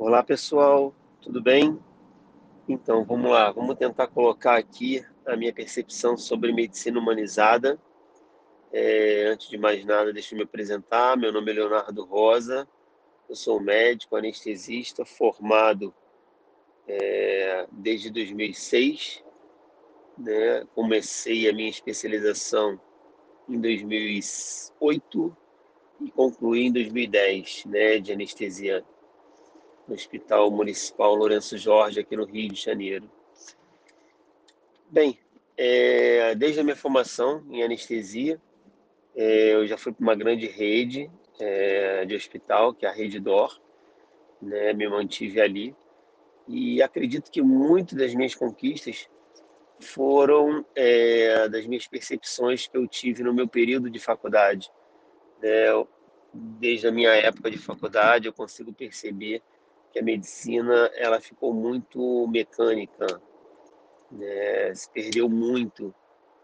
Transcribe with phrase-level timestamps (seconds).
[0.00, 1.76] Olá pessoal, tudo bem?
[2.68, 7.76] Então vamos lá, vamos tentar colocar aqui a minha percepção sobre medicina humanizada.
[8.72, 11.16] É, antes de mais nada, deixa eu me apresentar.
[11.16, 12.68] Meu nome é Leonardo Rosa,
[13.28, 15.92] eu sou médico anestesista formado
[16.86, 19.24] é, desde 2006.
[20.16, 20.64] Né?
[20.76, 22.80] Comecei a minha especialização
[23.48, 25.36] em 2008
[26.02, 28.84] e concluí em 2010 né, de anestesia
[29.88, 33.10] no Hospital Municipal Lourenço Jorge, aqui no Rio de Janeiro.
[34.90, 35.18] Bem,
[35.56, 38.40] é, desde a minha formação em anestesia,
[39.16, 43.18] é, eu já fui para uma grande rede é, de hospital, que é a Rede
[43.18, 43.60] DOR,
[44.40, 45.74] né, me mantive ali,
[46.46, 49.08] e acredito que muito das minhas conquistas
[49.80, 54.70] foram é, das minhas percepções que eu tive no meu período de faculdade.
[55.42, 55.66] Né?
[56.32, 59.42] Desde a minha época de faculdade, eu consigo perceber
[59.98, 63.20] a medicina ela ficou muito mecânica,
[64.10, 64.74] né?
[64.74, 65.94] se perdeu muito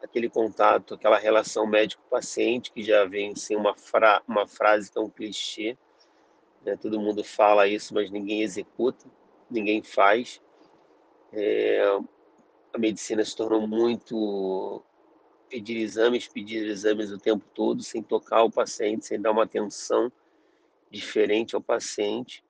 [0.03, 5.79] aquele contato, aquela relação médico-paciente que já vem sem uma, fra uma frase tão clichê,
[6.65, 6.77] né?
[6.77, 9.07] todo mundo fala isso, mas ninguém executa,
[9.51, 10.41] ninguém faz.
[11.33, 11.83] É,
[12.73, 14.83] a medicina se tornou muito
[15.49, 20.13] pedir exames, pedir exames o tempo todo, sem tocar o paciente, sem dar uma atenção
[20.91, 22.44] diferente ao paciente.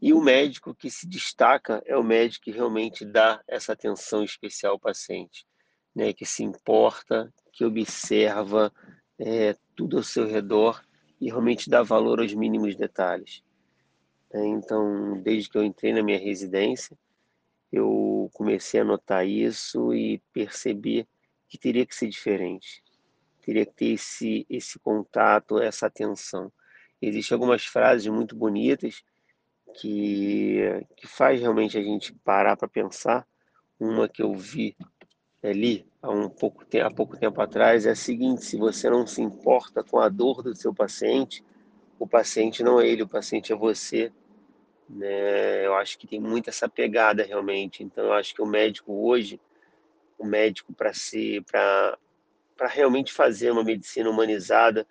[0.00, 4.74] E o médico que se destaca é o médico que realmente dá essa atenção especial
[4.74, 5.46] ao paciente,
[5.94, 6.12] né?
[6.12, 8.72] que se importa, que observa
[9.18, 10.84] é, tudo ao seu redor
[11.20, 13.42] e realmente dá valor aos mínimos detalhes.
[14.30, 16.96] É, então, desde que eu entrei na minha residência,
[17.72, 21.06] eu comecei a notar isso e perceber
[21.48, 22.82] que teria que ser diferente,
[23.40, 26.52] teria que ter esse, esse contato, essa atenção.
[27.00, 29.02] Existem algumas frases muito bonitas
[29.76, 33.26] que, que faz realmente a gente parar para pensar.
[33.78, 34.74] Uma que eu vi
[35.42, 39.20] ali há, um pouco, há pouco tempo atrás é a seguinte: se você não se
[39.20, 41.44] importa com a dor do seu paciente,
[41.98, 44.10] o paciente não é ele, o paciente é você.
[44.88, 45.66] Né?
[45.66, 47.82] Eu acho que tem muito essa pegada realmente.
[47.82, 49.38] Então, eu acho que o médico hoje,
[50.18, 51.98] o médico para ser, para
[52.68, 54.86] realmente fazer uma medicina humanizada,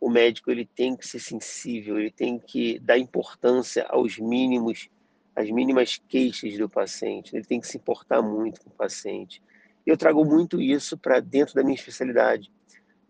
[0.00, 4.88] o médico ele tem que ser sensível, ele tem que dar importância aos mínimos,
[5.34, 9.42] às mínimas queixas do paciente, ele tem que se importar muito com o paciente.
[9.86, 12.50] Eu trago muito isso para dentro da minha especialidade.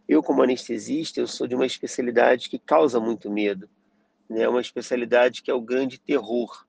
[0.09, 3.69] Eu, como anestesista, eu sou de uma especialidade que causa muito medo.
[4.29, 4.49] É né?
[4.49, 6.67] uma especialidade que é o grande terror.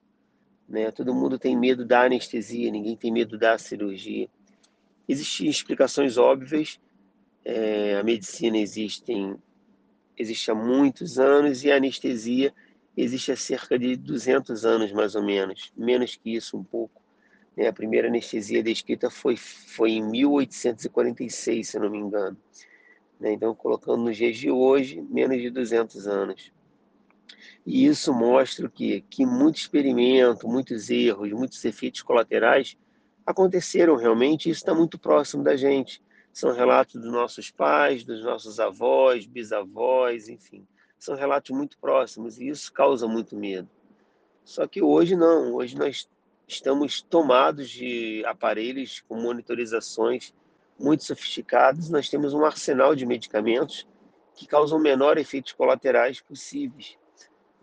[0.67, 0.91] Né?
[0.91, 4.29] Todo mundo tem medo da anestesia, ninguém tem medo da cirurgia.
[5.07, 6.79] Existem explicações óbvias.
[7.43, 9.35] É, a medicina existem
[10.17, 12.53] existe há muitos anos e a anestesia
[12.95, 17.01] existe há cerca de 200 anos, mais ou menos, menos que isso um pouco.
[17.55, 17.67] Né?
[17.67, 22.37] A primeira anestesia descrita foi, foi em 1846, se não me engano.
[23.19, 23.33] Né?
[23.33, 26.51] Então, colocando nos dias de hoje, menos de 200 anos.
[27.65, 32.77] E isso mostra que, que muito experimento, muitos erros, muitos efeitos colaterais
[33.25, 36.01] aconteceram realmente, e isso está muito próximo da gente
[36.35, 40.67] são relatos dos nossos pais, dos nossos avós, bisavós, enfim.
[40.99, 43.69] São relatos muito próximos e isso causa muito medo.
[44.43, 46.09] Só que hoje não, hoje nós
[46.45, 50.33] estamos tomados de aparelhos com monitorizações
[50.77, 53.87] muito sofisticados, nós temos um arsenal de medicamentos
[54.33, 56.97] que causam menor efeitos colaterais possíveis.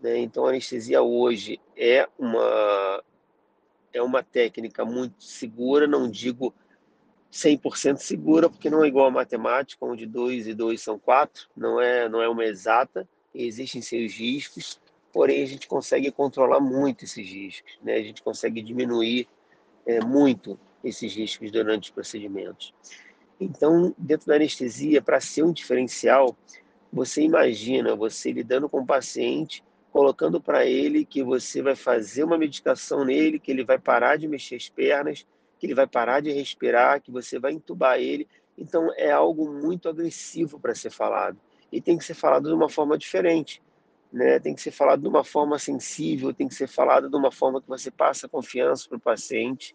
[0.01, 0.17] Né?
[0.17, 3.03] Então, a anestesia hoje é uma,
[3.93, 6.55] é uma técnica muito segura, não digo
[7.33, 11.81] 100% segura, porque não é igual a matemática, onde 2 e 2 são 4, não
[11.81, 14.79] é, não é uma exata, existem seus riscos,
[15.11, 17.95] porém a gente consegue controlar muito esses riscos, né?
[17.95, 19.27] a gente consegue diminuir
[19.83, 22.71] é, muito esses riscos durante os procedimentos.
[23.39, 26.37] Então, dentro da anestesia, para ser um diferencial,
[26.91, 32.37] você imagina você lidando com o paciente, colocando para ele que você vai fazer uma
[32.37, 35.25] medicação nele, que ele vai parar de mexer as pernas,
[35.63, 38.27] que ele vai parar de respirar, que você vai entubar ele.
[38.57, 41.39] Então é algo muito agressivo para ser falado
[41.71, 43.63] e tem que ser falado de uma forma diferente,
[44.11, 44.39] né?
[44.39, 47.61] Tem que ser falado de uma forma sensível, tem que ser falado de uma forma
[47.61, 49.73] que você passa confiança para o paciente.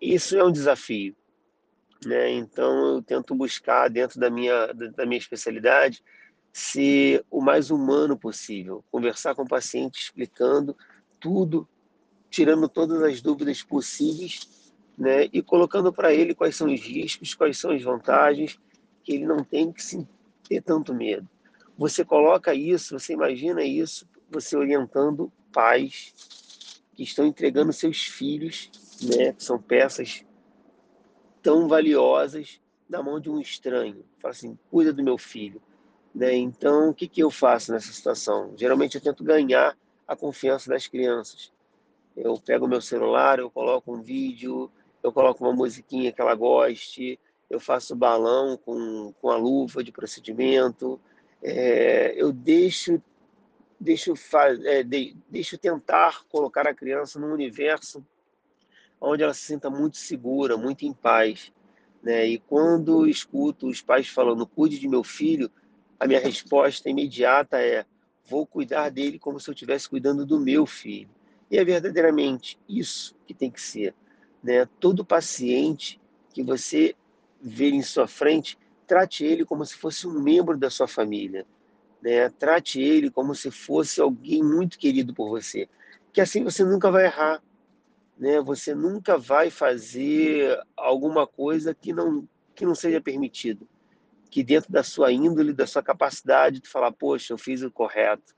[0.00, 1.14] Isso é um desafio,
[2.04, 2.28] né?
[2.32, 6.02] Então eu tento buscar dentro da minha da minha especialidade
[6.52, 10.76] ser o mais humano possível, conversar com o paciente explicando
[11.20, 11.68] tudo,
[12.28, 14.65] tirando todas as dúvidas possíveis
[14.96, 18.58] né, e colocando para ele quais são os riscos, quais são as vantagens,
[19.02, 20.06] que ele não tem que se
[20.48, 21.28] ter tanto medo.
[21.76, 28.70] Você coloca isso, você imagina isso, você orientando pais que estão entregando seus filhos,
[29.02, 30.24] né, que são peças
[31.42, 34.04] tão valiosas, na mão de um estranho.
[34.20, 35.60] Fala assim, cuida do meu filho.
[36.14, 36.34] Né?
[36.34, 38.52] Então, o que, que eu faço nessa situação?
[38.56, 39.76] Geralmente eu tento ganhar
[40.06, 41.52] a confiança das crianças.
[42.16, 44.70] Eu pego meu celular, eu coloco um vídeo,
[45.06, 47.18] eu coloco uma musiquinha que ela goste,
[47.48, 51.00] eu faço balão com, com a luva de procedimento,
[51.40, 53.00] é, eu deixo
[53.78, 54.14] deixo,
[54.64, 58.04] é, de, deixo tentar colocar a criança num universo
[59.00, 61.52] onde ela se sinta muito segura, muito em paz.
[62.02, 62.26] Né?
[62.26, 65.50] E quando escuto os pais falando, cuide de meu filho,
[66.00, 67.84] a minha resposta imediata é:
[68.24, 71.10] vou cuidar dele como se eu estivesse cuidando do meu filho.
[71.48, 73.94] E é verdadeiramente isso que tem que ser.
[74.42, 74.66] Né?
[74.80, 76.00] Todo paciente
[76.32, 76.94] que você
[77.40, 81.46] ver em sua frente, trate ele como se fosse um membro da sua família.
[82.02, 82.28] Né?
[82.30, 85.68] Trate ele como se fosse alguém muito querido por você.
[86.12, 87.42] Que assim você nunca vai errar.
[88.18, 88.40] Né?
[88.40, 93.68] Você nunca vai fazer alguma coisa que não, que não seja permitido
[94.36, 98.34] que dentro da sua índole, da sua capacidade de falar, poxa, eu fiz o correto,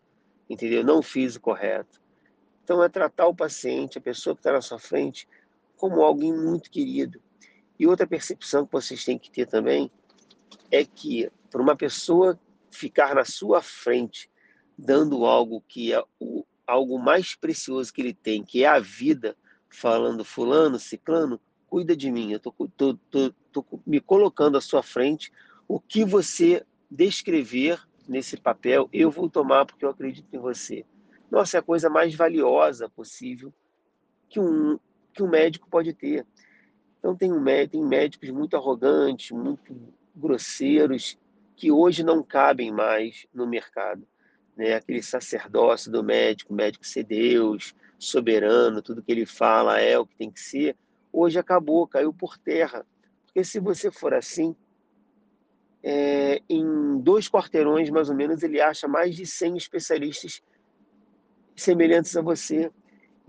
[0.49, 0.85] entendeu?
[0.85, 2.01] Não fiz o correto.
[2.63, 5.29] Então é tratar o paciente, a pessoa que está na sua frente,
[5.79, 7.21] como alguém muito querido.
[7.79, 9.91] E outra percepção que vocês têm que ter também
[10.71, 12.39] é que para uma pessoa
[12.71, 14.31] ficar na sua frente,
[14.77, 19.35] dando algo que é o algo mais precioso que ele tem, que é a vida,
[19.71, 23.01] falando fulano, ciclano, cuida de mim, eu estou
[23.87, 25.33] me colocando à sua frente
[25.67, 30.85] o que você descrever nesse papel, eu vou tomar porque eu acredito em você.
[31.31, 33.53] Nossa, é a coisa mais valiosa possível
[34.29, 34.79] que um,
[35.13, 36.27] que um médico pode ter.
[36.99, 37.31] Então, tem,
[37.69, 39.75] tem médicos muito arrogantes, muito
[40.15, 41.19] grosseiros,
[41.57, 44.07] que hoje não cabem mais no mercado.
[44.57, 44.75] Né?
[44.75, 50.17] Aquele sacerdócio do médico, médico ser Deus, soberano, tudo que ele fala é o que
[50.17, 50.77] tem que ser,
[51.13, 52.87] hoje acabou, caiu por terra.
[53.25, 54.55] Porque se você for assim,
[55.83, 60.43] é, em dois quarteirões, mais ou menos, ele acha mais de 100 especialistas
[61.57, 62.71] semelhantes a você.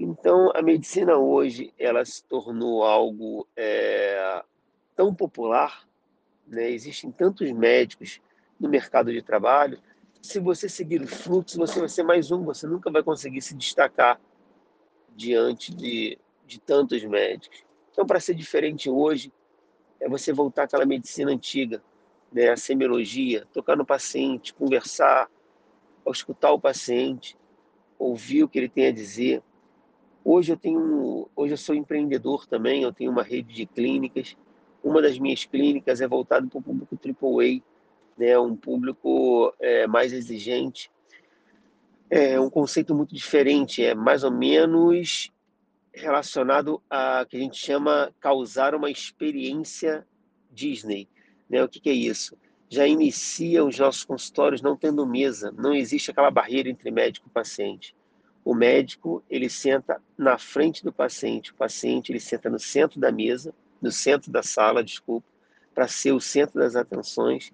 [0.01, 4.41] Então, a medicina hoje ela se tornou algo é,
[4.95, 5.85] tão popular,
[6.47, 6.71] né?
[6.71, 8.21] existem tantos médicos
[8.57, 9.77] no mercado de trabalho.
[10.21, 13.53] Se você seguir o fluxo, você vai ser mais um, você nunca vai conseguir se
[13.53, 14.21] destacar
[15.13, 17.61] diante de, de tantos médicos.
[17.91, 19.33] Então, para ser diferente hoje,
[19.99, 21.83] é você voltar àquela medicina antiga,
[22.31, 25.29] né, a semiologia, tocar no paciente, conversar,
[26.07, 27.37] escutar o paciente,
[27.97, 29.43] ouvir o que ele tem a dizer.
[30.31, 34.37] Hoje eu tenho, hoje eu sou empreendedor também, eu tenho uma rede de clínicas.
[34.83, 37.63] Uma das minhas clínicas é voltada para o público AAA,
[38.15, 40.91] né, um público é, mais exigente.
[42.11, 45.31] É um conceito muito diferente, é mais ou menos
[45.91, 50.05] relacionado a que a gente chama causar uma experiência
[50.51, 51.09] Disney.
[51.49, 51.63] Né?
[51.63, 52.37] O que, que é isso?
[52.69, 57.33] Já inicia os nossos consultórios não tendo mesa, não existe aquela barreira entre médico e
[57.33, 57.95] paciente.
[58.43, 63.11] O médico ele senta na frente do paciente, o paciente ele senta no centro da
[63.11, 65.27] mesa, no centro da sala, desculpa,
[65.73, 67.53] para ser o centro das atenções,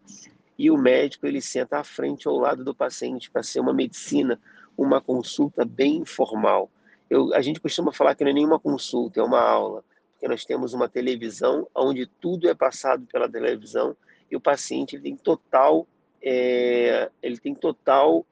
[0.58, 4.40] e o médico ele senta à frente ao lado do paciente para ser uma medicina,
[4.78, 6.70] uma consulta bem informal.
[7.10, 9.84] Eu, a gente costuma falar que não é nenhuma consulta, é uma aula
[10.26, 13.96] porque nós temos uma televisão onde tudo é passado pela televisão
[14.32, 15.88] e o paciente ele tem total,
[16.22, 18.26] é, ele tem total,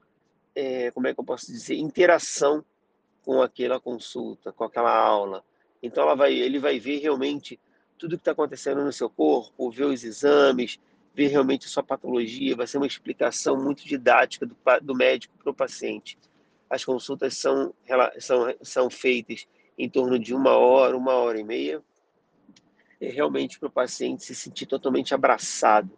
[0.55, 2.63] é, como é que eu posso dizer, interação
[3.24, 5.43] com aquela consulta, com aquela aula.
[5.81, 7.60] Então ela vai, ele vai ver realmente
[7.98, 10.79] tudo que está acontecendo no seu corpo, ver os exames,
[11.13, 15.51] ver realmente a sua patologia, vai ser uma explicação muito didática do, do médico para
[15.51, 16.17] o paciente.
[16.69, 17.74] As consultas são,
[18.19, 21.83] são, são feitas em torno de uma hora, uma hora e meia,
[23.00, 25.91] é realmente para o paciente se sentir totalmente abraçado.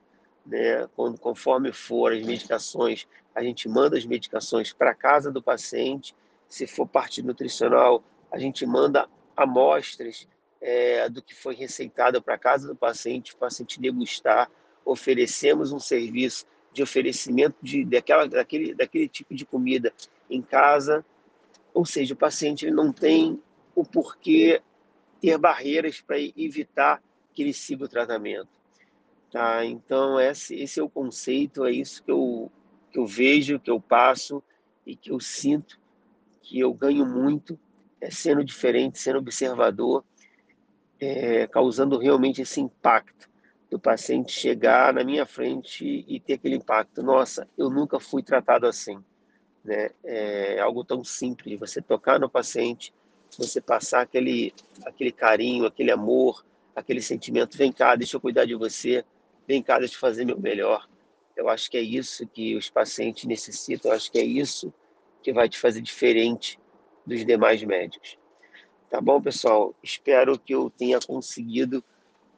[0.46, 0.88] Né?
[1.20, 6.16] Conforme for as medicações, a gente manda as medicações para casa do paciente.
[6.48, 10.28] Se for parte nutricional, a gente manda amostras
[10.62, 14.50] é, do que foi receitado para casa do paciente, o paciente degustar.
[14.86, 19.94] Oferecemos um serviço de oferecimento de, daquele, daquele tipo de comida
[20.30, 21.04] em casa.
[21.74, 23.42] Ou seja, o paciente não tem
[23.74, 24.62] o porquê
[25.20, 27.02] ter barreiras para evitar
[27.34, 28.50] que ele siga o tratamento.
[29.36, 29.66] Tá?
[29.66, 32.50] Então, esse, esse é o conceito, é isso que eu,
[32.90, 34.42] que eu vejo, que eu passo
[34.86, 35.78] e que eu sinto
[36.42, 37.60] que eu ganho muito
[38.00, 40.06] é sendo diferente, sendo observador,
[41.02, 43.30] é, causando realmente esse impacto
[43.70, 47.04] do paciente chegar na minha frente e ter aquele impacto.
[47.04, 49.04] Nossa, eu nunca fui tratado assim.
[49.66, 49.90] né?
[50.06, 52.94] É algo tão simples, você tocar no paciente,
[53.38, 54.54] você passar aquele,
[54.86, 59.04] aquele carinho, aquele amor, aquele sentimento, vem cá, deixa eu cuidar de você,
[59.48, 60.88] deixa eu fazer meu melhor.
[61.36, 64.74] Eu acho que é isso que os pacientes necessitam, eu acho que é isso
[65.22, 66.60] que vai te fazer diferente
[67.06, 68.18] dos demais médicos.
[68.90, 69.76] Tá bom, pessoal?
[69.84, 71.84] Espero que eu tenha conseguido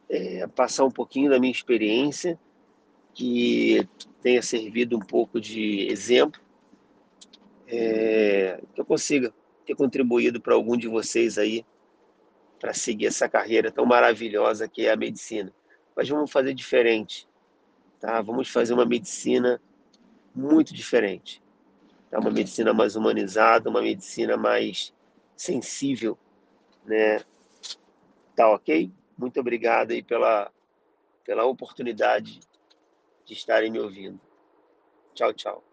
[0.09, 2.39] é, passar um pouquinho da minha experiência,
[3.13, 3.87] que
[4.21, 6.41] tenha servido um pouco de exemplo
[7.67, 9.33] é, que eu consiga
[9.65, 11.65] ter contribuído para algum de vocês aí
[12.59, 15.53] para seguir essa carreira tão maravilhosa que é a medicina.
[15.97, 17.27] Mas vamos fazer diferente,
[17.99, 18.21] tá?
[18.21, 19.59] Vamos fazer uma medicina
[20.33, 21.41] muito diferente.
[22.11, 22.19] Tá?
[22.19, 24.93] Uma medicina mais humanizada, uma medicina mais
[25.35, 26.15] sensível,
[26.85, 27.21] né?
[28.35, 28.91] Tá ok?
[29.17, 30.51] Muito obrigado aí pela,
[31.25, 32.41] pela oportunidade
[33.25, 34.21] de estarem me ouvindo.
[35.15, 35.66] Tchau, tchau.